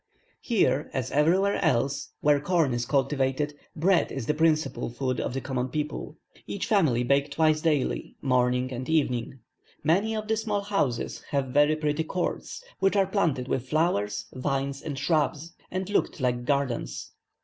[0.41, 5.41] Here as everywhere else where corn is cultivated, bread is the principal food of the
[5.41, 6.17] common people.
[6.49, 9.41] Every family bake twice daily, morning and evening.
[9.83, 14.81] Many of the small houses have very pretty courts, which are planted with flowers, vines,
[14.81, 17.11] and shrubs, and looked like gardens.